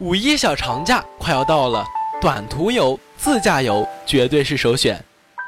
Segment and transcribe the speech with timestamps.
[0.00, 1.84] 五一小长假快要到了，
[2.22, 4.98] 短途游、自驾游绝对是首选。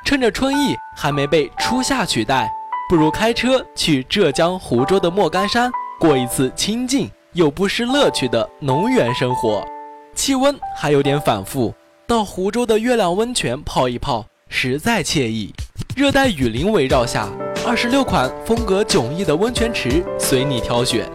[0.05, 2.53] 趁着春意还没被初夏取代，
[2.87, 9.67] 不如开车去浙江湖州的莫干山，过一次清静又不失乐趣的农园生活。
[10.15, 11.73] 气温还有点反复，
[12.07, 15.51] 到湖州的月亮温泉泡一泡，实在惬意。
[15.97, 17.27] 热带雨林围绕下，
[17.67, 21.11] 二十六款风格迥异的温泉池随你挑选，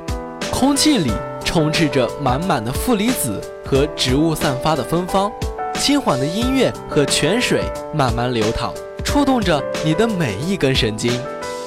[0.51, 1.11] 空气里。
[1.57, 5.31] 充斥着满满的负离子和植物散发的芬芳，
[5.73, 8.71] 轻缓的音乐和泉水慢慢流淌，
[9.03, 11.11] 触动着你的每一根神经。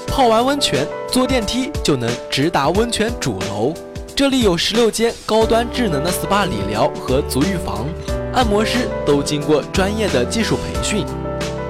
[0.06, 3.74] 泡完温泉，坐电梯就能直达温泉主楼。
[4.14, 7.84] 这里有十六间高端智能的 SPA 理疗和足浴房，
[8.33, 11.05] 按摩师都经过专业的技术培训。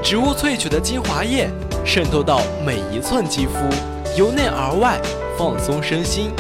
[0.02, 1.48] 植物萃取的精华液
[1.86, 3.54] 渗透到每一寸肌肤，
[4.14, 5.00] 由内而外
[5.38, 6.30] 放松身心。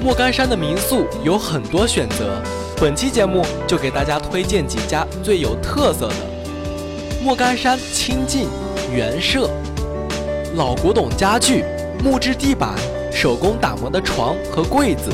[0.00, 2.40] 莫干山的民宿有很多选择，
[2.80, 6.14] 本期节目就给大家推荐几家最有特色的。
[7.22, 8.46] 莫干山清近
[8.94, 9.50] 原舍，
[10.54, 11.64] 老古董家具、
[12.04, 12.74] 木质地板、
[13.10, 15.10] 手工打磨的床和柜子，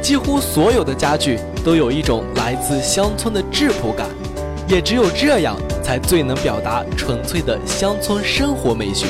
[0.00, 4.08] 几乎所有的家具都有一种来自乡村的质朴感，
[4.66, 9.08] 也只有这样才最能表达纯粹的乡村生活美学。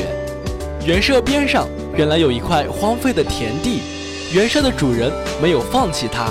[0.85, 4.02] 原舍边上原来有一块荒废的田地。
[4.33, 6.31] 原舍的主人没有放弃它，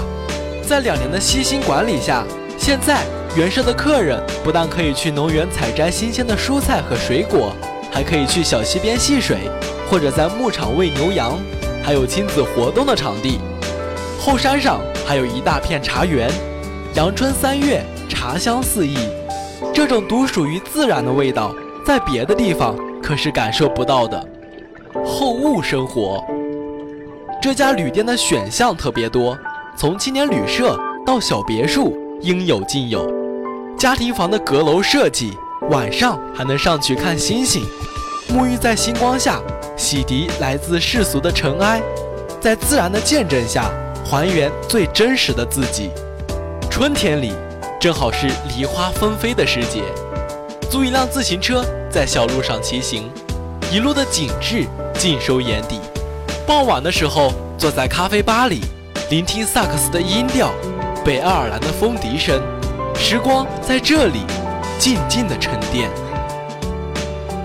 [0.67, 2.25] 在两年的悉心管理下，
[2.57, 3.03] 现在
[3.35, 7.53] 原舍的客人不但可以去农园采摘新鲜的蔬菜和水果，
[7.91, 9.37] 还可以去小溪边戏水，
[9.87, 11.37] 或者在牧场喂牛羊，
[11.83, 13.39] 还有亲子活动的场地。
[14.19, 16.27] 后山上还有一大片茶园，
[16.95, 18.97] 阳春三月，茶香四溢，
[19.71, 21.53] 这种独属于自然的味道，
[21.85, 24.27] 在别的地方可是感受不到的。
[25.05, 26.25] 后雾生活。
[27.41, 29.35] 这家旅店的选项特别多，
[29.75, 33.11] 从青年旅社到小别墅，应有尽有。
[33.75, 35.35] 家庭房的阁楼设计，
[35.71, 37.65] 晚上还能上去看星星，
[38.29, 39.41] 沐浴在星光下，
[39.75, 41.81] 洗涤来自世俗的尘埃，
[42.39, 43.71] 在自然的见证下，
[44.05, 45.89] 还原最真实的自己。
[46.69, 47.33] 春天里，
[47.79, 49.81] 正好是梨花纷飞的时节，
[50.69, 53.09] 租一辆自行车在小路上骑行，
[53.71, 55.79] 一路的景致尽收眼底。
[56.45, 58.61] 傍晚的时候，坐在咖啡吧里，
[59.09, 60.51] 聆听萨克斯的音调，
[61.05, 62.41] 北爱尔兰的风笛声，
[62.95, 64.21] 时光在这里
[64.79, 65.89] 静静的沉淀。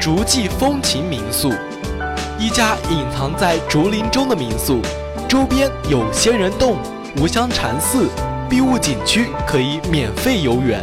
[0.01, 1.53] 竹记风情民宿，
[2.39, 4.81] 一家隐藏在竹林中的民宿，
[5.29, 6.77] 周边有仙人洞、
[7.19, 8.09] 无香禅寺、
[8.49, 10.83] 碧雾景区可以免费游园，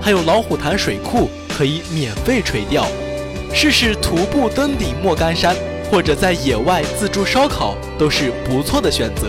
[0.00, 2.86] 还有老虎潭水库可以免费垂钓。
[3.54, 5.54] 试试徒步登顶莫干山。
[5.92, 9.28] 或者在野外自助烧烤都是不错的选择。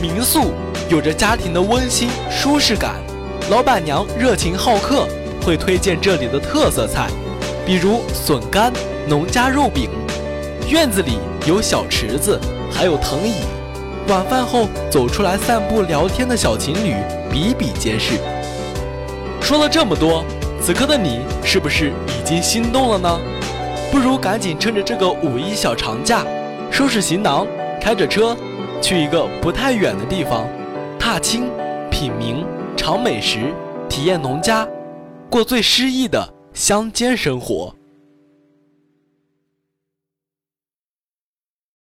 [0.00, 0.54] 民宿
[0.88, 2.94] 有着家庭的温馨舒适感，
[3.50, 5.06] 老板娘热情好客，
[5.42, 7.08] 会推荐这里的特色菜，
[7.66, 8.72] 比如笋干、
[9.06, 9.90] 农家肉饼。
[10.70, 12.40] 院子里有小池子，
[12.72, 13.34] 还有藤椅。
[14.08, 16.94] 晚饭后走出来散步聊天的小情侣
[17.30, 18.14] 比比皆是。
[19.42, 20.24] 说了这么多，
[20.62, 23.20] 此刻的你是不是已经心动了呢？
[23.94, 26.26] 不如赶紧趁着这个五一小长假，
[26.68, 27.46] 收拾行囊，
[27.80, 28.36] 开着车，
[28.82, 30.48] 去一个不太远的地方，
[30.98, 31.48] 踏青、
[31.92, 32.44] 品茗、
[32.76, 33.54] 尝美食，
[33.88, 34.66] 体验农家，
[35.30, 37.72] 过最诗意的乡间生活。